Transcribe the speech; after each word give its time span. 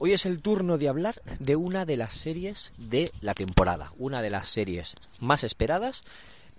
Hoy 0.00 0.12
es 0.12 0.26
el 0.26 0.40
turno 0.40 0.78
de 0.78 0.88
hablar 0.88 1.20
de 1.40 1.56
una 1.56 1.84
de 1.84 1.96
las 1.96 2.14
series 2.14 2.72
de 2.78 3.10
la 3.20 3.34
temporada, 3.34 3.90
una 3.98 4.22
de 4.22 4.30
las 4.30 4.48
series 4.48 4.94
más 5.18 5.42
esperadas 5.42 6.02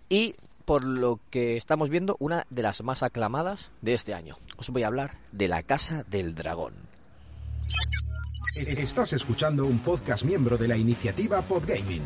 y 0.10 0.36
por 0.66 0.84
lo 0.84 1.22
que 1.30 1.56
estamos 1.56 1.90
viendo 1.90 2.18
una 2.20 2.46
de 2.50 2.64
las 2.64 2.84
más 2.84 3.02
aclamadas 3.02 3.72
de 3.82 3.94
este 3.94 4.14
año. 4.14 4.38
Os 4.58 4.70
voy 4.70 4.84
a 4.84 4.88
hablar 4.88 5.16
de 5.32 5.48
La 5.48 5.64
Casa 5.64 6.04
del 6.10 6.36
Dragón. 6.36 6.74
Estás 8.56 9.14
escuchando 9.14 9.66
un 9.66 9.80
podcast 9.80 10.26
miembro 10.26 10.58
de 10.58 10.68
la 10.68 10.76
iniciativa 10.76 11.42
Podgaming. 11.42 12.04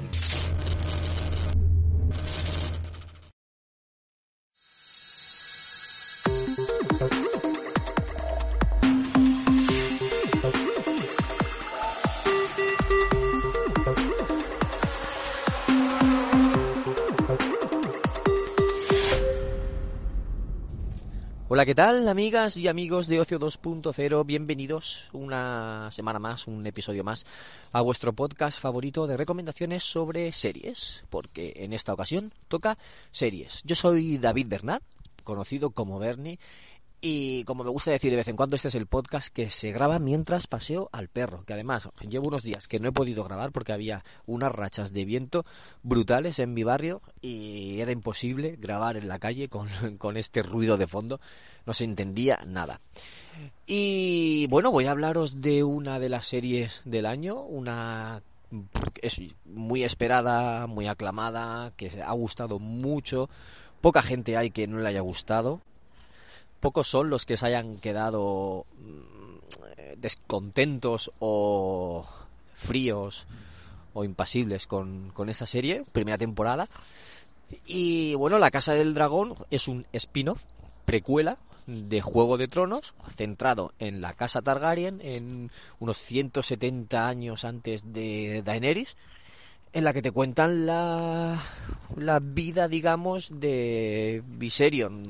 Hola, 21.55 21.67
¿qué 21.67 21.75
tal, 21.75 22.07
amigas 22.07 22.57
y 22.57 22.67
amigos 22.67 23.05
de 23.05 23.19
Ocio 23.19 23.39
2.0? 23.39 24.25
Bienvenidos 24.25 25.07
una 25.11 25.87
semana 25.91 26.17
más, 26.17 26.47
un 26.47 26.65
episodio 26.65 27.03
más 27.03 27.27
a 27.71 27.81
vuestro 27.81 28.11
podcast 28.11 28.59
favorito 28.59 29.05
de 29.05 29.17
recomendaciones 29.17 29.83
sobre 29.83 30.31
series, 30.31 31.03
porque 31.11 31.53
en 31.57 31.73
esta 31.73 31.93
ocasión 31.93 32.33
toca 32.47 32.79
series. 33.11 33.61
Yo 33.65 33.75
soy 33.75 34.17
David 34.17 34.47
Bernat, 34.47 34.81
conocido 35.23 35.69
como 35.69 35.99
Bernie, 35.99 36.39
y 37.05 37.43
como 37.43 37.65
me 37.65 37.69
gusta 37.69 37.91
decir 37.91 38.11
de 38.11 38.15
vez 38.15 38.29
en 38.29 38.37
cuando, 38.37 38.55
este 38.55 38.69
es 38.69 38.75
el 38.75 38.87
podcast 38.87 39.27
que 39.27 39.49
se 39.49 39.73
graba 39.73 39.99
mientras 39.99 40.47
paseo 40.47 40.87
al 40.93 41.09
perro, 41.09 41.43
que 41.43 41.51
además 41.51 41.89
llevo 42.07 42.29
unos 42.29 42.43
días 42.43 42.69
que 42.69 42.79
no 42.79 42.87
he 42.87 42.93
podido 42.93 43.25
grabar 43.25 43.51
porque 43.51 43.73
había 43.73 44.05
unas 44.25 44.53
rachas 44.53 44.93
de 44.93 45.03
viento 45.03 45.45
brutales 45.81 46.39
en 46.39 46.53
mi 46.53 46.63
barrio 46.63 47.01
y 47.21 47.81
era 47.81 47.91
imposible 47.91 48.55
grabar 48.57 48.95
en 48.95 49.09
la 49.09 49.19
calle 49.19 49.49
con, 49.49 49.67
con 49.97 50.15
este 50.15 50.43
ruido 50.43 50.77
de 50.77 50.87
fondo, 50.87 51.19
no 51.65 51.73
se 51.73 51.83
entendía 51.83 52.39
nada. 52.47 52.79
Y 53.67 54.47
bueno, 54.47 54.71
voy 54.71 54.85
a 54.85 54.91
hablaros 54.91 55.41
de 55.41 55.65
una 55.65 55.99
de 55.99 56.07
las 56.07 56.25
series 56.25 56.81
del 56.85 57.05
año, 57.05 57.41
una 57.41 58.23
es 59.01 59.19
muy 59.43 59.83
esperada, 59.83 60.67
muy 60.67 60.87
aclamada, 60.87 61.73
que 61.75 62.01
ha 62.01 62.13
gustado 62.13 62.59
mucho, 62.59 63.29
poca 63.81 64.01
gente 64.01 64.37
hay 64.37 64.51
que 64.51 64.67
no 64.67 64.79
le 64.79 64.87
haya 64.87 65.01
gustado, 65.01 65.59
pocos 66.63 66.87
son 66.87 67.09
los 67.09 67.25
que 67.25 67.35
se 67.35 67.45
hayan 67.45 67.77
quedado 67.77 68.65
mm, 68.79 69.99
descontentos 69.99 71.11
o 71.19 72.07
fríos 72.55 73.27
o 73.93 74.05
impasibles 74.05 74.65
con, 74.65 75.09
con 75.09 75.27
esa 75.27 75.45
serie, 75.45 75.83
primera 75.91 76.17
temporada. 76.17 76.69
Y 77.65 78.15
bueno, 78.15 78.39
La 78.39 78.49
Casa 78.49 78.73
del 78.73 78.93
Dragón 78.93 79.35
es 79.51 79.67
un 79.67 79.85
spin-off, 79.91 80.41
precuela 80.85 81.37
de 81.67 82.01
Juego 82.01 82.37
de 82.37 82.47
Tronos, 82.47 82.93
centrado 83.17 83.73
en 83.77 83.99
la 83.99 84.13
Casa 84.13 84.41
Targaryen, 84.41 85.01
en 85.01 85.51
unos 85.81 85.97
170 85.97 87.05
años 87.05 87.43
antes 87.43 87.91
de 87.91 88.41
Daenerys, 88.41 88.95
en 89.73 89.83
la 89.83 89.91
que 89.91 90.01
te 90.01 90.11
cuentan 90.11 90.65
la, 90.65 91.43
la 91.97 92.19
vida, 92.19 92.69
digamos, 92.69 93.27
de 93.37 94.23
Viserion, 94.25 95.03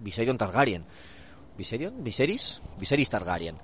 Viserion 0.00 0.38
Targaryen. 0.38 0.84
¿Viserion? 1.56 2.02
¿Viserys? 2.02 2.60
Viserys 2.78 3.10
Targaryen. 3.10 3.56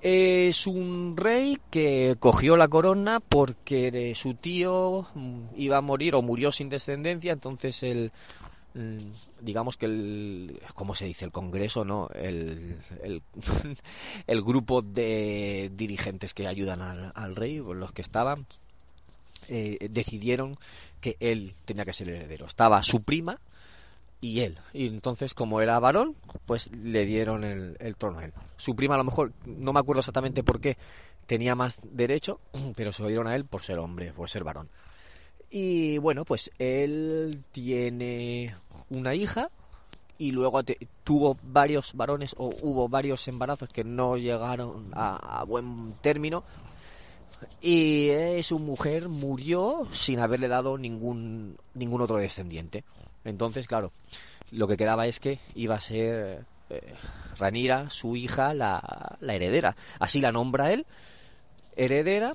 Es 0.00 0.66
un 0.66 1.16
rey 1.16 1.58
que 1.70 2.16
cogió 2.20 2.56
la 2.56 2.68
corona 2.68 3.20
porque 3.20 4.12
su 4.14 4.34
tío 4.34 5.08
mm, 5.14 5.40
iba 5.56 5.78
a 5.78 5.80
morir 5.80 6.14
o 6.14 6.22
murió 6.22 6.52
sin 6.52 6.68
descendencia, 6.68 7.32
entonces 7.32 7.82
el 7.82 8.12
digamos 9.40 9.76
que 9.76 9.86
el 9.86 10.60
cómo 10.74 10.94
se 10.94 11.06
dice 11.06 11.24
el 11.24 11.32
congreso 11.32 11.84
no 11.84 12.08
el, 12.14 12.76
el, 13.02 13.22
el 14.26 14.42
grupo 14.42 14.82
de 14.82 15.72
dirigentes 15.74 16.32
que 16.32 16.46
ayudan 16.46 16.82
al, 16.82 17.10
al 17.12 17.34
rey 17.34 17.56
los 17.56 17.90
que 17.90 18.02
estaban 18.02 18.46
eh, 19.48 19.88
decidieron 19.90 20.58
que 21.00 21.16
él 21.20 21.54
tenía 21.64 21.86
que 21.86 21.94
ser 21.94 22.08
el 22.08 22.16
heredero. 22.16 22.46
Estaba 22.46 22.82
su 22.82 23.02
prima 23.02 23.38
y 24.20 24.40
él. 24.40 24.58
Y 24.72 24.86
entonces, 24.86 25.34
como 25.34 25.60
era 25.60 25.78
varón, 25.78 26.16
pues 26.46 26.70
le 26.72 27.04
dieron 27.04 27.44
el, 27.44 27.96
trono 27.96 28.18
a 28.18 28.24
él. 28.24 28.32
Su 28.56 28.74
prima, 28.74 28.94
a 28.94 28.98
lo 28.98 29.04
mejor, 29.04 29.32
no 29.46 29.72
me 29.72 29.80
acuerdo 29.80 30.00
exactamente 30.00 30.42
por 30.42 30.60
qué, 30.60 30.76
tenía 31.26 31.54
más 31.54 31.78
derecho, 31.82 32.40
pero 32.76 32.92
se 32.92 33.02
lo 33.02 33.08
dieron 33.08 33.26
a 33.26 33.36
él 33.36 33.44
por 33.44 33.62
ser 33.62 33.78
hombre, 33.78 34.12
por 34.12 34.28
ser 34.28 34.44
varón. 34.44 34.68
Y 35.50 35.98
bueno, 35.98 36.24
pues 36.24 36.50
él 36.58 37.42
tiene 37.52 38.54
una 38.90 39.14
hija 39.14 39.50
y 40.18 40.32
luego 40.32 40.62
te, 40.62 40.76
tuvo 41.04 41.38
varios 41.42 41.94
varones 41.94 42.34
o 42.36 42.50
hubo 42.62 42.88
varios 42.88 43.28
embarazos 43.28 43.70
que 43.70 43.84
no 43.84 44.18
llegaron 44.18 44.90
a, 44.92 45.40
a 45.40 45.44
buen 45.44 45.94
término 46.02 46.44
y 47.60 48.10
su 48.42 48.58
mujer 48.58 49.08
murió 49.08 49.86
sin 49.92 50.20
haberle 50.20 50.48
dado 50.48 50.78
ningún, 50.78 51.56
ningún 51.74 52.00
otro 52.00 52.16
descendiente. 52.18 52.84
Entonces, 53.24 53.66
claro, 53.66 53.92
lo 54.50 54.66
que 54.68 54.76
quedaba 54.76 55.06
es 55.06 55.20
que 55.20 55.40
iba 55.54 55.74
a 55.74 55.80
ser 55.80 56.44
eh, 56.70 56.94
Ranira, 57.38 57.90
su 57.90 58.16
hija, 58.16 58.54
la, 58.54 59.16
la 59.20 59.34
heredera. 59.34 59.76
Así 59.98 60.20
la 60.20 60.32
nombra 60.32 60.72
él, 60.72 60.86
heredera, 61.76 62.34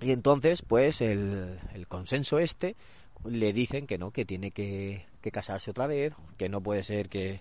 y 0.00 0.10
entonces, 0.10 0.62
pues, 0.62 1.00
el, 1.00 1.58
el 1.72 1.86
consenso 1.86 2.38
este 2.38 2.76
le 3.24 3.54
dicen 3.54 3.86
que 3.86 3.96
no, 3.96 4.10
que 4.10 4.26
tiene 4.26 4.50
que, 4.50 5.06
que 5.22 5.30
casarse 5.30 5.70
otra 5.70 5.86
vez, 5.86 6.12
que 6.36 6.50
no 6.50 6.60
puede 6.60 6.82
ser 6.82 7.08
que, 7.08 7.40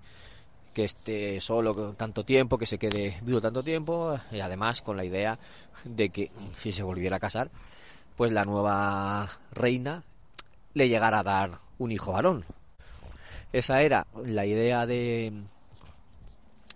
que 0.73 0.85
esté 0.85 1.39
solo 1.39 1.93
tanto 1.93 2.23
tiempo, 2.23 2.57
que 2.57 2.65
se 2.65 2.77
quede 2.77 3.19
vivo 3.21 3.41
tanto 3.41 3.63
tiempo, 3.63 4.19
y 4.31 4.39
además 4.39 4.81
con 4.81 4.97
la 4.97 5.05
idea 5.05 5.39
de 5.83 6.09
que 6.09 6.31
si 6.57 6.71
se 6.71 6.83
volviera 6.83 7.17
a 7.17 7.19
casar, 7.19 7.49
pues 8.17 8.31
la 8.31 8.45
nueva 8.45 9.39
reina 9.51 10.03
le 10.73 10.89
llegara 10.89 11.19
a 11.19 11.23
dar 11.23 11.59
un 11.77 11.91
hijo 11.91 12.11
varón. 12.11 12.45
Esa 13.51 13.81
era 13.81 14.07
la 14.25 14.45
idea 14.45 14.85
de 14.85 15.31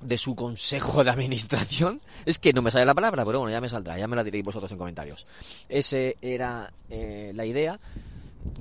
de 0.02 0.18
su 0.18 0.36
consejo 0.36 1.04
de 1.04 1.10
administración. 1.10 2.02
Es 2.26 2.40
que 2.40 2.54
no 2.54 2.62
me 2.62 2.72
sale 2.72 2.86
la 2.86 2.96
palabra, 2.96 3.26
pero 3.26 3.40
bueno, 3.40 3.52
ya 3.52 3.62
me 3.62 3.70
saldrá, 3.70 3.98
ya 3.98 4.08
me 4.08 4.16
la 4.16 4.24
diréis 4.24 4.46
vosotros 4.46 4.72
en 4.72 4.78
comentarios. 4.78 5.26
Ese 5.70 6.18
era 6.22 6.72
eh, 6.90 7.32
la 7.34 7.46
idea. 7.46 7.80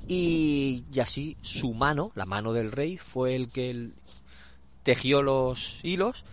Y, 0.07 0.83
y, 0.91 0.99
así 0.99 1.37
su 1.41 1.73
mano, 1.73 2.11
la 2.15 2.25
mano 2.25 2.51
del 2.53 2.71
rey, 2.71 2.97
fue 2.97 3.35
el 3.35 3.49
que 3.49 3.91
tejió 4.87 5.21
los 5.21 5.81
hilos, 5.83 6.23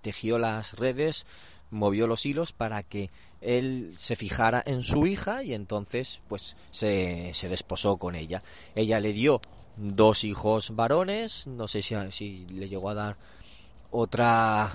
tejió 0.00 0.38
las 0.38 0.74
redes, 0.74 1.26
movió 1.72 2.06
los 2.06 2.24
hilos 2.24 2.52
para 2.52 2.84
que 2.84 3.10
él 3.40 3.96
se 3.98 4.14
fijara 4.14 4.62
en 4.64 4.84
su 4.84 5.08
hija 5.08 5.42
y 5.42 5.54
entonces 5.54 6.20
pues 6.28 6.54
se, 6.70 7.32
se 7.34 7.48
desposó 7.48 7.96
con 7.96 8.14
ella. 8.14 8.44
Ella 8.76 9.00
le 9.00 9.12
dio 9.12 9.40
dos 9.76 10.22
hijos 10.22 10.76
varones, 10.76 11.48
no 11.48 11.66
sé 11.66 11.82
si, 11.82 11.96
si 12.12 12.46
le 12.46 12.68
llegó 12.68 12.90
a 12.90 12.94
dar 12.94 13.16
otra 13.90 14.70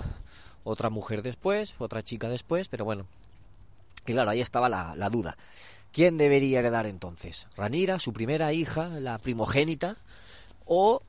otra 0.62 0.90
mujer 0.90 1.22
después, 1.22 1.72
otra 1.78 2.02
chica 2.02 2.28
después, 2.28 2.68
pero 2.68 2.84
bueno. 2.84 3.06
Y 4.06 4.12
claro, 4.12 4.30
ahí 4.30 4.42
estaba 4.42 4.68
la, 4.68 4.94
la 4.94 5.08
duda. 5.08 5.38
¿Quién 5.90 6.18
debería 6.18 6.58
heredar 6.58 6.84
entonces? 6.84 7.46
¿Ranira, 7.56 7.98
su 7.98 8.12
primera 8.12 8.52
hija, 8.52 8.88
la 8.88 9.16
primogénita? 9.16 9.96
¿O 10.66 11.00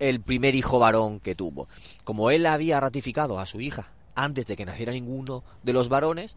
el 0.00 0.20
primer 0.20 0.56
hijo 0.56 0.80
varón 0.80 1.20
que 1.20 1.36
tuvo. 1.36 1.68
Como 2.02 2.30
él 2.30 2.46
había 2.46 2.80
ratificado 2.80 3.38
a 3.38 3.46
su 3.46 3.60
hija 3.60 3.92
antes 4.16 4.46
de 4.46 4.56
que 4.56 4.64
naciera 4.64 4.92
ninguno 4.92 5.44
de 5.62 5.72
los 5.72 5.88
varones, 5.88 6.34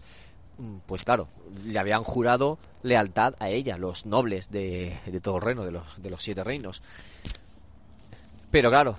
mm, 0.59 0.77
pues 0.85 1.03
claro, 1.03 1.27
le 1.65 1.79
habían 1.79 2.03
jurado 2.03 2.59
lealtad 2.83 3.33
a 3.39 3.49
ella, 3.49 3.77
los 3.77 4.05
nobles 4.05 4.51
de, 4.51 4.99
de 5.05 5.19
todo 5.19 5.37
el 5.37 5.41
reino, 5.41 5.63
de 5.65 5.71
los, 5.71 6.01
de 6.01 6.09
los 6.11 6.21
siete 6.21 6.43
reinos. 6.43 6.83
Pero 8.51 8.69
claro, 8.69 8.97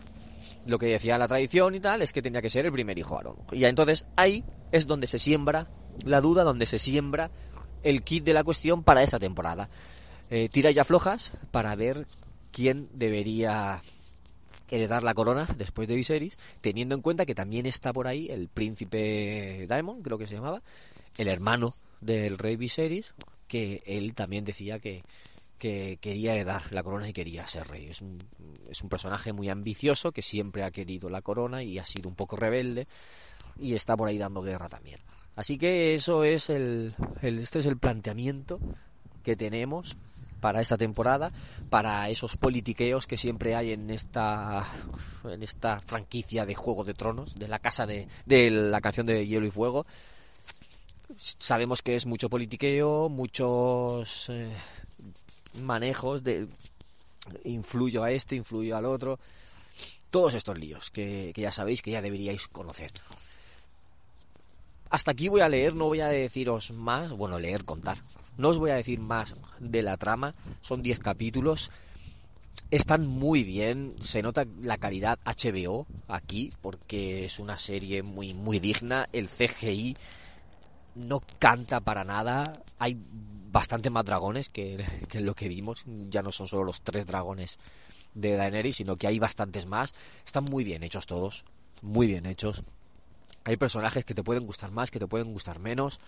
lo 0.67 0.78
que 0.78 0.87
decía 0.87 1.19
la 1.19 1.28
tradición 1.28 1.75
y 1.75 1.81
tal 1.81 2.02
es 2.02 2.12
que 2.12 2.22
tenía 2.22 2.43
que 2.43 2.50
ser 2.50 2.67
el 2.67 2.72
primer 2.72 2.99
hijo 2.99 3.14
varón. 3.14 3.37
Y 3.52 3.64
entonces 3.64 4.06
ahí 4.17 4.43
es 4.72 4.87
donde 4.87 5.06
se 5.06 5.19
siembra 5.19 5.69
la 6.05 6.20
duda, 6.20 6.43
donde 6.43 6.67
se 6.67 6.78
siembra 6.78 7.31
el 7.82 8.02
kit 8.02 8.25
de 8.25 8.32
la 8.32 8.43
cuestión 8.44 8.82
para 8.82 9.02
esta 9.02 9.19
temporada. 9.19 9.69
Eh, 10.31 10.49
tira 10.49 10.70
ya 10.70 10.84
flojas 10.84 11.32
para 11.50 11.76
ver 11.76 12.06
quién 12.50 12.88
debería 12.93 13.82
heredar 14.69 15.02
la 15.02 15.14
corona 15.14 15.46
después 15.56 15.88
de 15.88 15.94
Viserys, 15.94 16.37
teniendo 16.61 16.94
en 16.94 17.02
cuenta 17.02 17.26
que 17.26 17.34
también 17.34 17.66
está 17.66 17.93
por 17.93 18.06
ahí 18.06 18.28
el 18.31 18.49
príncipe 18.49 19.66
Daemon, 19.69 20.02
creo 20.02 20.19
que 20.19 20.26
se 20.26 20.34
llamaba, 20.34 20.62
el 21.16 21.28
hermano 21.28 21.75
del 22.00 22.38
rey 22.38 22.56
Viserys, 22.56 23.14
que 23.46 23.81
él 23.87 24.14
también 24.14 24.44
decía 24.44 24.78
que, 24.78 25.05
que 25.58 25.99
quería 26.00 26.32
heredar 26.32 26.72
la 26.72 26.82
corona 26.82 27.08
y 27.08 27.12
quería 27.12 27.46
ser 27.46 27.69
rey. 27.69 27.87
Es 27.87 28.00
un, 28.00 28.19
es 28.70 28.82
un 28.82 28.88
personaje 28.88 29.32
muy 29.32 29.49
ambicioso 29.49 30.12
que 30.12 30.22
siempre 30.22 30.64
ha 30.64 30.70
querido 30.70 31.08
la 31.08 31.22
corona 31.22 31.62
y 31.62 31.78
ha 31.78 31.84
sido 31.84 32.08
un 32.08 32.14
poco 32.17 32.37
rebelde. 32.37 32.87
y 33.58 33.75
está 33.75 33.96
por 33.96 34.08
ahí 34.08 34.19
dando 34.19 34.43
guerra 34.43 34.69
también. 34.69 35.00
Así 35.37 35.58
que 35.58 35.94
eso 35.94 36.25
es 36.25 36.50
el, 36.50 36.94
el 37.22 37.38
este 37.40 37.58
es 37.58 37.67
el 37.67 37.78
planteamiento 37.78 38.60
que 39.22 39.37
tenemos 39.37 39.96
para 40.44 40.61
esta 40.61 40.76
temporada, 40.76 41.32
para 41.70 42.11
esos 42.11 42.37
politiqueos 42.37 43.06
que 43.06 43.17
siempre 43.17 43.55
hay 43.55 43.73
en 43.73 43.88
esta 43.88 44.69
en 45.25 45.43
esta 45.43 45.81
franquicia 45.81 46.44
de 46.44 46.55
Juego 46.55 46.85
de 46.85 46.93
Tronos, 46.93 47.35
de 47.35 47.49
la 47.49 47.61
casa 47.61 47.87
de, 47.87 48.08
de 48.26 48.50
la 48.50 48.82
canción 48.82 49.06
de 49.06 49.26
Hielo 49.26 49.46
y 49.46 49.50
Fuego. 49.50 49.87
Sabemos 51.17 51.81
que 51.81 51.96
es 51.96 52.05
mucho 52.05 52.29
politiqueo, 52.29 53.08
muchos 53.08 54.29
eh, 54.29 54.55
manejos 55.62 56.23
de 56.23 56.46
influyo 57.44 58.02
a 58.02 58.11
este, 58.11 58.37
influyo 58.37 58.76
al 58.76 58.85
otro, 58.85 59.19
todos 60.11 60.35
estos 60.35 60.58
líos 60.58 60.91
que, 60.91 61.32
que 61.35 61.41
ya 61.41 61.52
sabéis 61.52 61.81
que 61.81 61.93
ya 61.93 62.02
deberíais 62.02 62.49
conocer. 62.49 62.93
Hasta 64.91 65.12
aquí 65.12 65.29
voy 65.29 65.41
a 65.41 65.49
leer, 65.49 65.75
no 65.75 65.87
voy 65.87 66.00
a 66.00 66.08
deciros 66.08 66.70
más, 66.70 67.12
bueno, 67.12 67.38
leer, 67.38 67.64
contar. 67.64 67.96
No 68.36 68.48
os 68.48 68.58
voy 68.58 68.70
a 68.70 68.76
decir 68.76 69.00
más 69.00 69.34
de 69.60 69.82
la 69.82 69.96
trama, 69.96 70.34
son 70.60 70.82
10 70.82 70.98
capítulos. 71.00 71.70
Están 72.70 73.06
muy 73.06 73.44
bien, 73.44 73.94
se 74.02 74.22
nota 74.22 74.46
la 74.62 74.78
calidad 74.78 75.19
HBO 75.25 75.86
aquí, 76.08 76.52
porque 76.62 77.25
es 77.25 77.38
una 77.38 77.58
serie 77.58 78.02
muy, 78.02 78.34
muy 78.34 78.58
digna. 78.58 79.08
El 79.12 79.28
CGI 79.28 79.96
no 80.94 81.22
canta 81.38 81.81
para 81.81 82.04
nada. 82.04 82.52
Hay 82.78 82.96
bastante 83.50 83.90
más 83.90 84.04
dragones 84.04 84.48
que, 84.48 84.84
que 85.08 85.20
lo 85.20 85.34
que 85.34 85.48
vimos. 85.48 85.84
Ya 85.86 86.22
no 86.22 86.32
son 86.32 86.48
solo 86.48 86.64
los 86.64 86.82
tres 86.82 87.06
dragones 87.06 87.58
de 88.14 88.36
Daenerys, 88.36 88.76
sino 88.76 88.96
que 88.96 89.06
hay 89.06 89.19
bastantes 89.19 89.66
más. 89.66 89.94
Están 90.25 90.44
muy 90.44 90.64
bien 90.64 90.82
hechos 90.82 91.06
todos, 91.06 91.44
muy 91.82 92.06
bien 92.06 92.26
hechos. 92.26 92.62
Hay 93.44 93.56
personajes 93.56 94.04
que 94.04 94.14
te 94.14 94.22
pueden 94.22 94.46
gustar 94.46 94.70
más, 94.70 94.90
que 94.90 94.98
te 94.98 95.06
pueden 95.06 95.32
gustar 95.32 95.58
menos. 95.58 96.00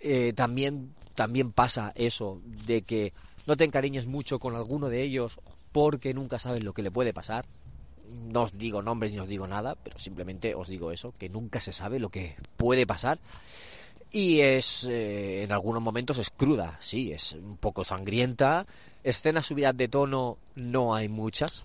Eh, 0.00 0.32
también, 0.34 0.94
también 1.18 1.50
pasa 1.50 1.92
eso 1.96 2.40
de 2.44 2.82
que 2.82 3.12
no 3.48 3.56
te 3.56 3.64
encariñes 3.64 4.06
mucho 4.06 4.38
con 4.38 4.54
alguno 4.54 4.88
de 4.88 5.02
ellos 5.02 5.40
porque 5.72 6.14
nunca 6.14 6.38
sabes 6.38 6.62
lo 6.62 6.72
que 6.72 6.82
le 6.84 6.92
puede 6.92 7.12
pasar. 7.12 7.44
No 8.30 8.44
os 8.44 8.56
digo 8.56 8.82
nombres 8.82 9.10
ni 9.10 9.18
os 9.18 9.26
digo 9.26 9.48
nada, 9.48 9.74
pero 9.74 9.98
simplemente 9.98 10.54
os 10.54 10.68
digo 10.68 10.92
eso, 10.92 11.12
que 11.18 11.28
nunca 11.28 11.60
se 11.60 11.72
sabe 11.72 11.98
lo 11.98 12.10
que 12.10 12.36
puede 12.56 12.86
pasar. 12.86 13.18
Y 14.12 14.42
es, 14.42 14.84
eh, 14.84 15.42
en 15.42 15.50
algunos 15.50 15.82
momentos 15.82 16.18
es 16.18 16.30
cruda, 16.30 16.78
sí, 16.80 17.10
es 17.10 17.32
un 17.32 17.56
poco 17.56 17.82
sangrienta. 17.82 18.64
Escenas 19.02 19.46
subidas 19.46 19.76
de 19.76 19.88
tono 19.88 20.38
no 20.54 20.94
hay 20.94 21.08
muchas, 21.08 21.64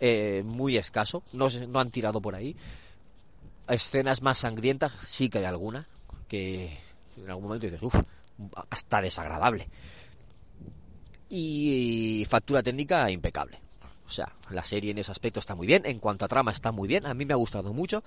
eh, 0.00 0.42
muy 0.44 0.76
escaso, 0.76 1.22
no, 1.32 1.48
no 1.48 1.80
han 1.80 1.90
tirado 1.90 2.20
por 2.20 2.34
ahí. 2.34 2.54
Escenas 3.68 4.20
más 4.20 4.40
sangrientas 4.40 4.92
sí 5.06 5.30
que 5.30 5.38
hay 5.38 5.44
alguna, 5.46 5.86
que 6.28 6.78
en 7.16 7.30
algún 7.30 7.44
momento 7.44 7.64
dices, 7.64 7.82
uff, 7.82 7.96
hasta 8.70 9.00
desagradable. 9.00 9.68
Y 11.28 12.26
factura 12.28 12.62
técnica 12.62 13.10
impecable. 13.10 13.60
O 14.06 14.10
sea, 14.10 14.32
la 14.50 14.64
serie 14.64 14.92
en 14.92 14.98
ese 14.98 15.10
aspecto 15.10 15.40
está 15.40 15.54
muy 15.54 15.66
bien. 15.66 15.84
En 15.84 15.98
cuanto 15.98 16.24
a 16.24 16.28
trama 16.28 16.52
está 16.52 16.70
muy 16.70 16.86
bien. 16.86 17.06
A 17.06 17.14
mí 17.14 17.24
me 17.24 17.32
ha 17.32 17.36
gustado 17.36 17.72
mucho. 17.72 18.04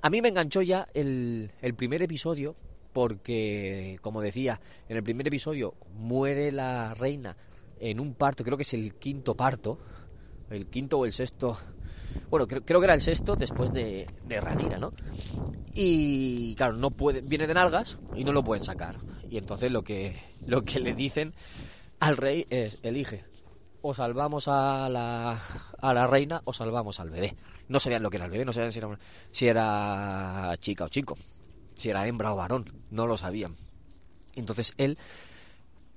A 0.00 0.10
mí 0.10 0.22
me 0.22 0.28
enganchó 0.28 0.62
ya 0.62 0.86
el, 0.94 1.50
el 1.60 1.74
primer 1.74 2.02
episodio 2.02 2.54
porque, 2.92 3.98
como 4.02 4.20
decía, 4.20 4.60
en 4.88 4.96
el 4.96 5.02
primer 5.02 5.26
episodio 5.26 5.74
muere 5.94 6.52
la 6.52 6.94
reina 6.94 7.36
en 7.80 7.98
un 7.98 8.14
parto, 8.14 8.44
creo 8.44 8.56
que 8.56 8.62
es 8.62 8.74
el 8.74 8.94
quinto 8.94 9.34
parto, 9.34 9.78
el 10.50 10.66
quinto 10.66 10.98
o 10.98 11.06
el 11.06 11.12
sexto, 11.12 11.58
bueno, 12.30 12.46
creo, 12.46 12.62
creo 12.62 12.80
que 12.80 12.86
era 12.86 12.94
el 12.94 13.02
sexto 13.02 13.36
después 13.36 13.72
de, 13.72 14.06
de 14.26 14.40
Ranira, 14.40 14.78
¿no? 14.78 14.92
Y 15.74 16.54
claro, 16.54 16.74
no 16.74 16.90
puede, 16.90 17.20
viene 17.20 17.46
de 17.46 17.54
nalgas 17.54 17.98
y 18.14 18.24
no 18.24 18.32
lo 18.32 18.44
pueden 18.44 18.64
sacar. 18.64 18.96
Y 19.30 19.38
entonces 19.38 19.70
lo 19.70 19.82
que, 19.82 20.16
lo 20.46 20.62
que 20.62 20.80
le 20.80 20.94
dicen 20.94 21.34
al 22.00 22.16
rey 22.16 22.46
es, 22.50 22.78
elige, 22.82 23.24
o 23.80 23.94
salvamos 23.94 24.48
a 24.48 24.88
la, 24.88 25.40
a 25.80 25.94
la 25.94 26.06
reina 26.06 26.42
o 26.44 26.52
salvamos 26.52 27.00
al 27.00 27.10
bebé. 27.10 27.34
No 27.68 27.80
sabían 27.80 28.02
lo 28.02 28.10
que 28.10 28.16
era 28.16 28.26
el 28.26 28.32
bebé, 28.32 28.44
no 28.44 28.52
sabían 28.52 28.72
si 28.72 28.78
era, 28.78 28.98
si 29.30 29.46
era 29.46 30.54
chica 30.60 30.84
o 30.84 30.88
chico 30.88 31.16
si 31.82 31.90
era 31.90 32.06
hembra 32.06 32.32
o 32.32 32.36
varón, 32.36 32.72
no 32.90 33.06
lo 33.06 33.18
sabían. 33.18 33.56
Entonces 34.34 34.72
él, 34.78 34.98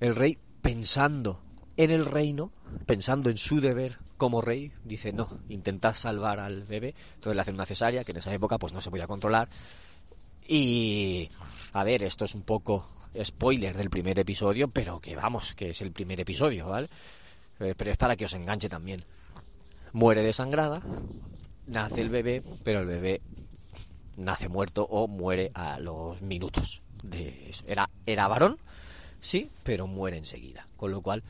el 0.00 0.16
rey, 0.16 0.38
pensando 0.62 1.40
en 1.76 1.90
el 1.90 2.06
reino, 2.06 2.50
pensando 2.86 3.30
en 3.30 3.36
su 3.36 3.60
deber 3.60 3.98
como 4.16 4.40
rey, 4.40 4.72
dice, 4.84 5.12
no, 5.12 5.40
intentad 5.48 5.94
salvar 5.94 6.40
al 6.40 6.64
bebé, 6.64 6.94
entonces 7.14 7.34
le 7.34 7.42
hacen 7.42 7.54
una 7.54 7.66
cesárea, 7.66 8.04
que 8.04 8.12
en 8.12 8.18
esa 8.18 8.32
época 8.32 8.58
pues 8.58 8.72
no 8.72 8.80
se 8.80 8.90
podía 8.90 9.06
controlar. 9.06 9.48
Y, 10.48 11.28
a 11.72 11.84
ver, 11.84 12.02
esto 12.02 12.24
es 12.24 12.34
un 12.34 12.42
poco 12.42 12.86
spoiler 13.22 13.76
del 13.76 13.90
primer 13.90 14.18
episodio, 14.18 14.68
pero 14.68 15.00
que 15.00 15.16
vamos, 15.16 15.54
que 15.54 15.70
es 15.70 15.80
el 15.82 15.92
primer 15.92 16.20
episodio, 16.20 16.68
¿vale? 16.68 16.88
Eh, 17.60 17.74
pero 17.76 17.90
es 17.90 17.96
para 17.96 18.16
que 18.16 18.24
os 18.24 18.32
enganche 18.34 18.68
también. 18.68 19.04
Muere 19.92 20.22
desangrada, 20.22 20.80
nace 21.66 22.00
el 22.00 22.10
bebé, 22.10 22.42
pero 22.64 22.80
el 22.80 22.86
bebé 22.86 23.20
nace 24.16 24.48
muerto 24.48 24.84
o 24.84 25.08
muere 25.08 25.50
a 25.54 25.78
los 25.78 26.22
minutos 26.22 26.82
de 27.02 27.50
eso. 27.50 27.64
Era, 27.66 27.88
era 28.04 28.28
varón, 28.28 28.58
sí, 29.26 29.50
pero 29.62 29.86
muere 29.86 30.16
enseguida. 30.16 30.66
Con 30.76 30.90
lo 30.90 31.02
cual, 31.02 31.22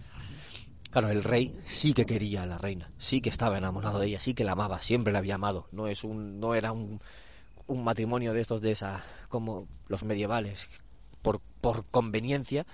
claro, 0.90 1.08
el 1.08 1.24
rey 1.24 1.58
sí 1.66 1.94
que 1.94 2.06
quería 2.06 2.42
a 2.42 2.46
la 2.46 2.58
reina, 2.58 2.90
sí 2.98 3.20
que 3.20 3.30
estaba 3.30 3.58
enamorado 3.58 3.98
de 3.98 4.08
ella, 4.08 4.20
sí 4.20 4.34
que 4.34 4.44
la 4.44 4.52
amaba, 4.52 4.82
siempre 4.82 5.12
la 5.12 5.20
había 5.20 5.36
amado. 5.36 5.66
No 5.72 5.88
es 5.88 6.04
un, 6.04 6.38
no 6.38 6.54
era 6.54 6.72
un, 6.72 7.00
matrimonio 7.68 8.32
de 8.32 8.42
estos 8.42 8.60
de 8.60 8.72
esa, 8.72 9.04
como 9.28 9.66
los 9.88 10.04
medievales, 10.04 10.68
por, 11.22 11.40
por 11.60 11.84
conveniencia, 11.86 12.66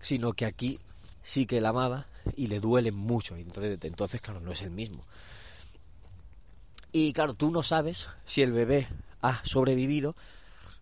sino 0.00 0.32
que 0.32 0.44
aquí 0.44 0.80
sí 1.22 1.46
que 1.46 1.60
la 1.60 1.70
amaba 1.70 2.06
y 2.36 2.48
le 2.48 2.60
duele 2.60 2.92
mucho. 2.92 3.36
Y 3.38 3.42
entonces, 3.42 3.78
entonces, 3.82 4.20
claro, 4.20 4.40
no 4.40 4.52
es 4.52 4.62
el 4.62 4.70
mismo. 4.70 5.02
Y 6.90 7.12
claro, 7.12 7.34
tú 7.34 7.50
no 7.50 7.62
sabes 7.62 8.08
si 8.26 8.42
el 8.42 8.52
bebé 8.52 8.88
ha 9.22 9.40
sobrevivido 9.44 10.14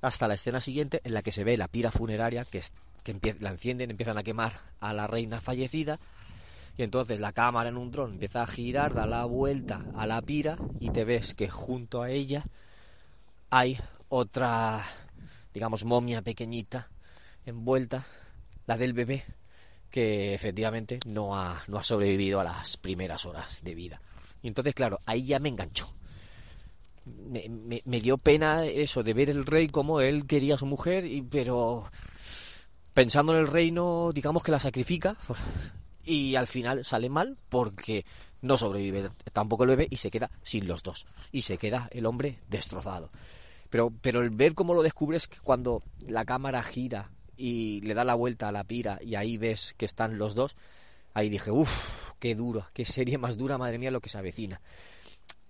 hasta 0.01 0.27
la 0.27 0.35
escena 0.35 0.61
siguiente 0.61 1.01
en 1.05 1.15
la 1.15 1.23
que 1.23 1.31
se 1.31 1.45
ve 1.45 1.57
la 1.57 1.69
pira 1.69 1.91
funeraria 1.91 2.45
que, 2.45 2.63
que 3.03 3.37
la 3.41 3.51
encienden, 3.51 3.91
empiezan 3.91 4.19
a 4.19 4.23
quemar 4.23 4.61
a 4.81 4.93
la 4.93 5.07
reina 5.07 5.41
fallecida 5.41 5.99
y 6.77 6.83
entonces 6.83 7.21
la 7.21 7.33
cámara 7.33 7.69
en 7.69 7.77
un 7.77 7.91
dron 7.91 8.13
empieza 8.13 8.43
a 8.43 8.47
girar, 8.47 8.95
da 8.95 9.07
la 9.07 9.25
vuelta 9.25 9.85
a 9.97 10.07
la 10.07 10.23
pira 10.23 10.57
y 10.79 10.91
te 10.91 11.05
ves 11.05 11.35
que 11.35 11.49
junto 11.49 12.03
a 12.03 12.11
ella 12.11 12.45
hay 13.51 13.79
otra, 14.09 14.85
digamos, 15.53 15.85
momia 15.85 16.23
pequeñita 16.23 16.89
envuelta, 17.45 18.07
la 18.67 18.77
del 18.77 18.93
bebé, 18.93 19.25
que 19.91 20.35
efectivamente 20.35 21.01
no 21.07 21.37
ha, 21.37 21.63
no 21.67 21.79
ha 21.79 21.83
sobrevivido 21.83 22.41
a 22.41 22.45
las 22.45 22.77
primeras 22.77 23.27
horas 23.27 23.61
de 23.63 23.75
vida. 23.75 24.01
Y 24.43 24.49
entonces, 24.49 24.75
claro, 24.75 25.01
ahí 25.05 25.25
ya 25.25 25.39
me 25.39 25.49
enganchó 25.49 25.93
me, 27.05 27.83
me, 27.85 28.01
dio 28.01 28.19
pena 28.19 28.65
eso 28.65 29.03
de 29.03 29.15
ver 29.15 29.31
el 29.31 29.47
rey 29.47 29.69
como 29.69 30.01
él 30.01 30.27
quería 30.27 30.55
a 30.55 30.59
su 30.59 30.67
mujer, 30.67 31.05
y, 31.05 31.23
pero 31.23 31.85
pensando 32.95 33.33
en 33.33 33.41
el 33.41 33.47
reino, 33.47 34.11
digamos 34.13 34.43
que 34.43 34.53
la 34.53 34.61
sacrifica 34.61 35.17
y 36.05 36.35
al 36.35 36.47
final 36.47 36.85
sale 36.85 37.09
mal 37.09 37.37
porque 37.49 38.05
no 38.43 38.57
sobrevive 38.57 39.11
tampoco 39.33 39.65
el 39.65 39.71
bebé 39.71 39.89
y 39.91 39.97
se 39.97 40.11
queda 40.11 40.31
sin 40.43 40.67
los 40.67 40.83
dos 40.83 41.07
y 41.31 41.43
se 41.43 41.59
queda 41.59 41.89
el 41.93 42.07
hombre 42.07 42.39
destrozado. 42.49 43.11
Pero, 43.69 43.93
pero 44.03 44.21
el 44.21 44.31
ver 44.31 44.55
cómo 44.55 44.75
lo 44.75 44.83
descubres 44.83 45.29
cuando 45.43 45.83
la 46.01 46.25
cámara 46.25 46.63
gira 46.63 47.11
y 47.37 47.81
le 47.83 47.95
da 47.95 48.05
la 48.05 48.15
vuelta 48.15 48.49
a 48.49 48.53
la 48.53 48.65
pira 48.65 48.99
y 49.03 49.15
ahí 49.15 49.37
ves 49.37 49.75
que 49.79 49.87
están 49.87 50.19
los 50.19 50.35
dos, 50.35 50.57
ahí 51.15 51.29
dije, 51.29 51.51
uff, 51.51 52.13
qué 52.19 52.35
duro, 52.35 52.67
qué 52.75 52.85
serie 52.85 53.19
más 53.19 53.37
dura, 53.37 53.59
madre 53.59 53.79
mía, 53.79 53.91
lo 53.91 54.01
que 54.01 54.09
se 54.09 54.19
avecina 54.19 54.61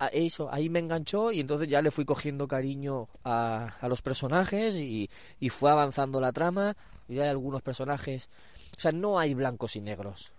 eso, 0.09 0.53
ahí 0.53 0.69
me 0.71 0.79
enganchó 0.79 1.31
y 1.31 1.41
entonces 1.41 1.69
ya 1.69 1.83
le 1.83 1.91
fui 1.91 2.05
cogiendo 2.05 2.49
cariño 2.49 3.09
a, 3.25 3.77
a 3.81 3.89
los 3.89 4.01
personajes 4.03 4.75
y, 4.75 5.11
y, 5.39 5.49
fue 5.51 5.71
avanzando 5.71 6.21
la 6.21 6.33
trama 6.33 6.77
y 7.09 7.19
hay 7.19 7.29
algunos 7.29 7.61
personajes, 7.61 8.29
o 8.77 8.81
sea, 8.81 8.93
no 8.93 9.19
hay 9.19 9.35
blancos 9.35 9.77
y 9.77 9.81
negros. 9.81 10.33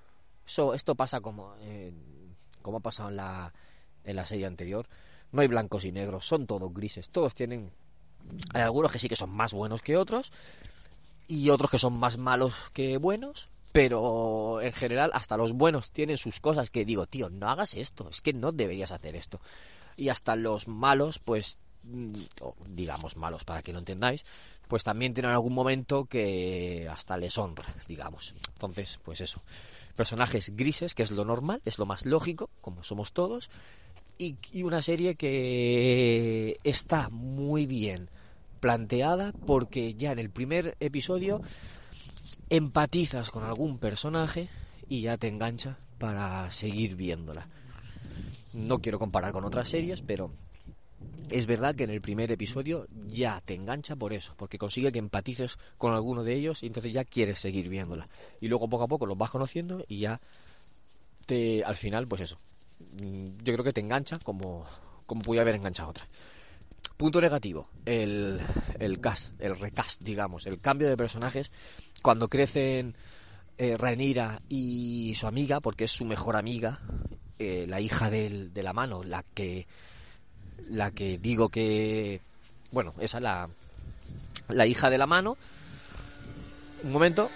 Eso, 0.48 0.74
esto 0.74 0.96
pasa 0.96 1.22
como, 1.22 1.54
como 2.62 2.78
ha 2.78 2.82
pasado 2.82 3.10
en 3.10 3.18
la, 3.18 3.54
en 4.04 4.16
la 4.16 4.26
serie 4.26 4.46
anterior. 4.46 4.88
No 5.32 5.42
hay 5.42 5.48
blancos 5.48 5.86
y 5.86 5.92
negros, 5.92 6.26
son 6.26 6.48
todos 6.48 6.74
grises. 6.74 7.10
Todos 7.10 7.36
tienen, 7.36 7.72
hay 8.54 8.62
algunos 8.64 8.92
que 8.92 9.00
sí 9.00 9.08
que 9.08 9.16
son 9.16 9.30
más 9.30 9.54
buenos 9.54 9.82
que 9.82 9.96
otros 9.96 10.32
y 11.28 11.50
otros 11.50 11.72
que 11.72 11.80
son 11.80 11.98
más 11.98 12.18
malos 12.18 12.54
que 12.74 12.98
buenos 12.98 13.48
pero 13.72 14.62
en 14.62 14.74
general 14.74 15.12
hasta 15.14 15.38
los 15.38 15.54
buenos 15.54 15.92
tienen 15.92 16.18
sus 16.18 16.40
cosas 16.40 16.70
que 16.70 16.86
digo, 16.86 17.08
tío, 17.08 17.30
no 17.30 17.50
hagas 17.50 17.74
esto, 17.74 18.10
es 18.10 18.22
que 18.22 18.34
no 18.34 18.52
deberías 18.52 18.92
hacer 18.92 19.16
esto. 19.16 19.40
Y 19.96 20.10
hasta 20.10 20.36
los 20.36 20.68
malos, 20.68 21.20
pues, 21.20 21.58
mm, 21.84 22.12
digamos 22.68 23.16
malos 23.16 23.44
para 23.44 23.62
que 23.62 23.72
lo 23.72 23.80
entendáis, 23.80 24.26
pues 24.68 24.84
también 24.84 25.14
tienen 25.14 25.32
algún 25.32 25.54
momento 25.54 26.06
que 26.06 26.88
hasta 26.90 27.18
les 27.18 27.38
honra, 27.38 27.76
digamos. 27.88 28.34
Entonces, 28.54 29.00
pues 29.04 29.22
eso. 29.22 29.42
Personajes 29.96 30.56
grises, 30.56 30.96
que 30.96 31.04
es 31.04 31.12
lo 31.12 31.26
normal, 31.26 31.62
es 31.66 31.78
lo 31.78 31.86
más 31.86 32.06
lógico, 32.06 32.50
como 32.62 32.84
somos 32.84 33.14
todos, 33.14 33.50
y, 34.18 34.38
y 34.52 34.64
una 34.64 34.82
serie 34.82 35.16
que 35.16 36.58
está 36.64 37.10
muy 37.10 37.66
bien 37.66 38.10
planteada 38.60 39.34
porque 39.46 39.96
ya 39.96 40.12
en 40.12 40.20
el 40.20 40.30
primer 40.30 40.78
episodio 40.80 41.42
empatizas 42.52 43.32
con 43.32 43.46
algún 43.46 43.78
personaje 43.78 44.50
y 44.90 45.02
ya 45.02 45.18
te 45.18 45.30
engancha 45.30 45.78
para 45.98 46.52
seguir 46.52 46.98
viéndola. 46.98 47.48
No 48.54 48.80
quiero 48.80 49.00
comparar 49.00 49.32
con 49.32 49.46
otras 49.46 49.70
series, 49.70 50.02
pero 50.02 50.32
es 51.30 51.46
verdad 51.46 51.74
que 51.74 51.86
en 51.86 51.92
el 51.92 52.02
primer 52.02 52.30
episodio 52.30 52.88
ya 53.08 53.42
te 53.46 53.54
engancha 53.54 53.96
por 53.96 54.12
eso, 54.12 54.34
porque 54.36 54.58
consigue 54.58 54.92
que 54.92 55.00
empatices 55.00 55.58
con 55.78 55.94
alguno 55.94 56.26
de 56.26 56.34
ellos 56.34 56.62
y 56.62 56.68
entonces 56.68 56.92
ya 56.92 57.06
quieres 57.06 57.40
seguir 57.40 57.70
viéndola. 57.70 58.10
Y 58.42 58.50
luego 58.50 58.68
poco 58.68 58.84
a 58.84 58.90
poco 58.90 59.06
los 59.06 59.18
vas 59.18 59.32
conociendo 59.32 59.86
y 59.88 60.00
ya 60.00 60.20
te 61.26 61.64
al 61.64 61.78
final 61.78 62.06
pues 62.06 62.20
eso. 62.20 62.38
Yo 62.98 63.54
creo 63.54 63.64
que 63.64 63.72
te 63.74 63.80
engancha 63.80 64.20
como 64.20 64.66
como 65.06 65.22
puede 65.22 65.40
haber 65.40 65.56
enganchado 65.56 65.92
otra. 65.92 66.06
Punto 66.98 67.22
negativo, 67.22 67.70
el, 67.86 68.42
el 68.80 69.00
cast, 69.00 69.40
el 69.40 69.58
recast, 69.58 70.02
digamos, 70.02 70.46
el 70.46 70.60
cambio 70.60 70.90
de 70.90 70.98
personajes 70.98 71.52
cuando 72.02 72.28
crecen 72.28 72.96
eh, 73.58 73.78
Rhaenyra 73.78 74.42
y 74.50 75.14
su 75.16 75.28
amiga, 75.28 75.60
porque 75.60 75.86
es 75.86 75.92
su 75.92 76.06
mejor 76.06 76.36
amiga, 76.36 76.80
eh, 77.40 77.66
la 77.68 77.80
hija 77.80 78.10
del, 78.10 78.54
de 78.54 78.64
la 78.64 78.74
mano, 78.74 79.04
la 79.04 79.24
que 79.34 79.68
la 80.70 80.92
que 80.92 81.18
digo 81.18 81.50
que 81.50 82.22
bueno, 82.72 82.94
esa 83.00 83.18
es 83.18 83.24
la 83.24 83.50
la 84.50 84.66
hija 84.66 84.90
de 84.90 84.98
la 84.98 85.08
mano. 85.08 85.38
Un 86.84 86.92
momento. 86.92 87.30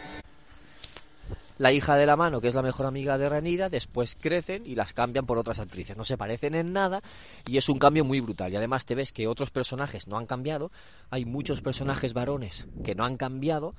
La 1.57 1.72
hija 1.72 1.95
de 1.95 2.05
la 2.05 2.17
mano, 2.17 2.41
que 2.41 2.50
es 2.50 2.55
la 2.55 2.62
mejor 2.62 2.86
amiga 2.86 3.17
de 3.17 3.29
Ranira, 3.29 3.69
después 3.69 4.17
crecen 4.19 4.63
y 4.65 4.75
las 4.75 4.91
cambian 4.91 5.25
por 5.25 5.38
otras 5.38 5.60
actrices. 5.60 5.95
No 5.95 6.03
se 6.03 6.17
parecen 6.17 6.53
en 6.53 6.74
nada 6.74 7.01
y 7.48 7.57
es 7.57 7.69
un 7.69 7.79
cambio 7.79 8.03
muy 8.03 8.19
brutal. 8.19 8.51
Y 8.51 8.57
además 8.57 8.86
te 8.86 8.93
ves 8.93 9.13
que 9.13 9.27
otros 9.27 9.51
personajes 9.51 10.07
no 10.07 10.17
han 10.17 10.25
cambiado. 10.25 10.72
Hay 11.12 11.24
muchos 11.24 11.62
personajes 11.62 12.13
varones 12.13 12.67
que 12.84 12.93
no 12.93 13.05
han 13.05 13.15
cambiado 13.15 13.74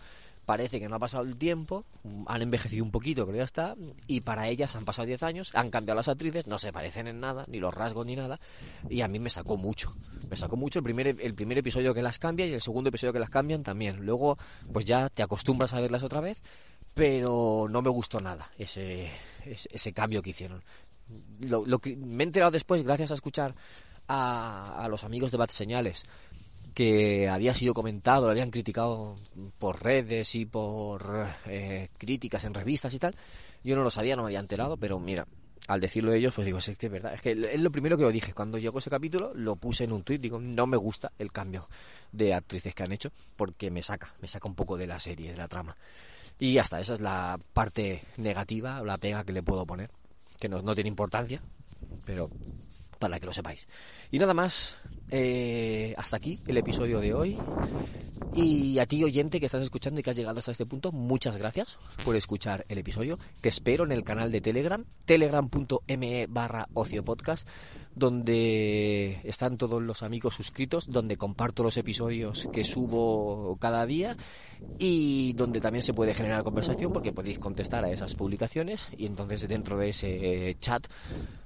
parece 0.46 0.78
que 0.78 0.88
no 0.88 0.96
ha 0.96 0.98
pasado 1.00 1.24
el 1.24 1.36
tiempo, 1.36 1.84
han 2.26 2.40
envejecido 2.40 2.84
un 2.84 2.92
poquito, 2.92 3.26
pero 3.26 3.38
ya 3.38 3.44
está, 3.44 3.74
y 4.06 4.20
para 4.20 4.48
ellas 4.48 4.76
han 4.76 4.84
pasado 4.84 5.06
10 5.06 5.22
años, 5.24 5.50
han 5.54 5.70
cambiado 5.70 5.96
las 5.96 6.08
actrices, 6.08 6.46
no 6.46 6.58
se 6.60 6.72
parecen 6.72 7.08
en 7.08 7.20
nada, 7.20 7.44
ni 7.48 7.58
los 7.58 7.74
rasgos 7.74 8.06
ni 8.06 8.14
nada, 8.14 8.38
y 8.88 9.00
a 9.00 9.08
mí 9.08 9.18
me 9.18 9.28
sacó 9.28 9.56
mucho, 9.56 9.94
me 10.30 10.36
sacó 10.36 10.56
mucho 10.56 10.78
el 10.78 10.84
primer, 10.84 11.08
el 11.20 11.34
primer 11.34 11.58
episodio 11.58 11.92
que 11.92 12.00
las 12.00 12.20
cambia 12.20 12.46
y 12.46 12.54
el 12.54 12.62
segundo 12.62 12.88
episodio 12.88 13.12
que 13.12 13.18
las 13.18 13.28
cambian 13.28 13.64
también. 13.64 14.06
Luego, 14.06 14.38
pues 14.72 14.84
ya 14.84 15.08
te 15.08 15.24
acostumbras 15.24 15.74
a 15.74 15.80
verlas 15.80 16.04
otra 16.04 16.20
vez, 16.20 16.40
pero 16.94 17.66
no 17.68 17.82
me 17.82 17.90
gustó 17.90 18.20
nada 18.20 18.50
ese, 18.56 19.10
ese, 19.44 19.92
cambio 19.92 20.22
que 20.22 20.30
hicieron. 20.30 20.62
Lo, 21.40 21.78
que 21.80 21.96
me 21.96 22.22
he 22.22 22.26
enterado 22.26 22.52
después, 22.52 22.84
gracias 22.84 23.10
a 23.10 23.14
escuchar 23.14 23.54
a, 24.06 24.84
a 24.84 24.88
los 24.88 25.02
amigos 25.02 25.32
de 25.32 25.38
Bad 25.38 25.50
Señales, 25.50 26.04
que 26.76 27.26
había 27.26 27.54
sido 27.54 27.72
comentado, 27.72 28.26
lo 28.26 28.32
habían 28.32 28.50
criticado 28.50 29.14
por 29.58 29.82
redes 29.82 30.34
y 30.34 30.44
por 30.44 31.26
eh, 31.46 31.88
críticas 31.96 32.44
en 32.44 32.52
revistas 32.52 32.92
y 32.92 32.98
tal. 32.98 33.14
Yo 33.64 33.76
no 33.76 33.82
lo 33.82 33.90
sabía, 33.90 34.14
no 34.14 34.22
me 34.22 34.28
había 34.28 34.40
enterado, 34.40 34.76
pero 34.76 35.00
mira, 35.00 35.26
al 35.68 35.80
decirlo 35.80 36.12
ellos, 36.12 36.34
pues 36.34 36.44
digo, 36.44 36.58
es 36.58 36.76
que 36.76 36.84
es 36.84 36.92
verdad. 36.92 37.14
Es 37.14 37.22
que 37.22 37.30
es 37.30 37.60
lo 37.60 37.70
primero 37.70 37.96
que 37.96 38.02
lo 38.02 38.12
dije. 38.12 38.34
Cuando 38.34 38.58
llegó 38.58 38.78
ese 38.78 38.90
capítulo, 38.90 39.32
lo 39.32 39.56
puse 39.56 39.84
en 39.84 39.92
un 39.92 40.02
tuit. 40.02 40.20
Digo, 40.20 40.38
no 40.38 40.66
me 40.66 40.76
gusta 40.76 41.12
el 41.18 41.32
cambio 41.32 41.66
de 42.12 42.34
actrices 42.34 42.74
que 42.74 42.82
han 42.82 42.92
hecho 42.92 43.10
porque 43.36 43.70
me 43.70 43.82
saca, 43.82 44.12
me 44.20 44.28
saca 44.28 44.46
un 44.46 44.54
poco 44.54 44.76
de 44.76 44.86
la 44.86 45.00
serie, 45.00 45.30
de 45.30 45.38
la 45.38 45.48
trama. 45.48 45.74
Y 46.38 46.52
ya 46.52 46.60
está, 46.60 46.78
esa 46.78 46.92
es 46.92 47.00
la 47.00 47.40
parte 47.54 48.02
negativa, 48.18 48.82
la 48.82 48.98
pega 48.98 49.24
que 49.24 49.32
le 49.32 49.42
puedo 49.42 49.64
poner. 49.64 49.88
Que 50.38 50.50
no, 50.50 50.60
no 50.60 50.74
tiene 50.74 50.90
importancia, 50.90 51.40
pero 52.04 52.28
para 53.06 53.20
que 53.20 53.26
lo 53.26 53.32
sepáis. 53.32 53.68
Y 54.10 54.18
nada 54.18 54.34
más, 54.34 54.74
eh, 55.10 55.94
hasta 55.96 56.16
aquí 56.16 56.40
el 56.48 56.56
episodio 56.56 56.98
de 56.98 57.14
hoy. 57.14 57.38
Y 58.34 58.80
a 58.80 58.86
ti 58.86 59.02
oyente 59.04 59.38
que 59.38 59.46
estás 59.46 59.62
escuchando 59.62 60.00
y 60.00 60.02
que 60.02 60.10
has 60.10 60.16
llegado 60.16 60.40
hasta 60.40 60.50
este 60.50 60.66
punto, 60.66 60.90
muchas 60.90 61.36
gracias 61.36 61.78
por 62.04 62.16
escuchar 62.16 62.66
el 62.68 62.78
episodio. 62.78 63.16
Te 63.40 63.48
espero 63.48 63.84
en 63.84 63.92
el 63.92 64.02
canal 64.02 64.32
de 64.32 64.40
Telegram, 64.40 64.84
telegram.me 65.04 66.26
barra 66.26 66.68
ociopodcast, 66.74 67.46
donde 67.94 69.20
están 69.22 69.56
todos 69.56 69.80
los 69.80 70.02
amigos 70.02 70.34
suscritos, 70.34 70.90
donde 70.90 71.16
comparto 71.16 71.62
los 71.62 71.76
episodios 71.76 72.48
que 72.52 72.64
subo 72.64 73.56
cada 73.60 73.86
día 73.86 74.16
y 74.78 75.32
donde 75.34 75.60
también 75.60 75.82
se 75.82 75.94
puede 75.94 76.12
generar 76.12 76.42
conversación 76.42 76.92
porque 76.92 77.12
podéis 77.12 77.38
contestar 77.38 77.84
a 77.84 77.90
esas 77.90 78.16
publicaciones 78.16 78.88
y 78.98 79.06
entonces 79.06 79.46
dentro 79.48 79.78
de 79.78 79.90
ese 79.90 80.56
chat, 80.60 80.86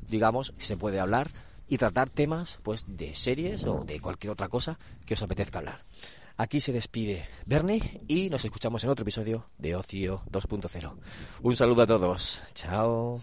digamos, 0.08 0.54
se 0.58 0.76
puede 0.76 0.98
hablar 0.98 1.28
y 1.70 1.78
tratar 1.78 2.10
temas 2.10 2.58
pues 2.62 2.84
de 2.86 3.14
series 3.14 3.64
o 3.64 3.84
de 3.84 4.00
cualquier 4.00 4.32
otra 4.32 4.48
cosa 4.48 4.78
que 5.06 5.14
os 5.14 5.22
apetezca 5.22 5.60
hablar. 5.60 5.84
Aquí 6.36 6.60
se 6.60 6.72
despide 6.72 7.28
Bernie 7.46 8.02
y 8.08 8.28
nos 8.28 8.44
escuchamos 8.44 8.82
en 8.84 8.90
otro 8.90 9.04
episodio 9.04 9.46
de 9.56 9.76
Ocio 9.76 10.22
2.0. 10.30 10.92
Un 11.42 11.56
saludo 11.56 11.82
a 11.82 11.86
todos. 11.86 12.42
Chao. 12.54 13.20